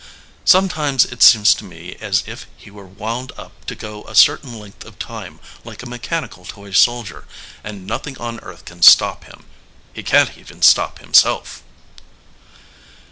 Sometimes 0.45 1.05
it 1.05 1.21
seems 1.21 1.53
to 1.53 1.63
me 1.63 1.95
as 2.01 2.23
if 2.25 2.47
he 2.57 2.71
were 2.71 2.87
wound 2.87 3.31
up 3.37 3.63
to 3.65 3.75
go 3.75 4.03
a 4.05 4.15
certain 4.15 4.57
length 4.59 4.83
of 4.83 4.97
time 4.97 5.39
like 5.63 5.83
a 5.83 5.85
mechanical 5.85 6.43
toy 6.43 6.71
soldier 6.71 7.27
and 7.63 7.85
nothing 7.85 8.17
on 8.17 8.39
earth 8.39 8.65
can 8.65 8.81
stop 8.81 9.25
him. 9.25 9.45
He 9.93 10.01
can 10.01 10.25
t 10.25 10.39
even 10.41 10.63
stop 10.63 10.97
him 10.97 11.13
self." 11.13 11.61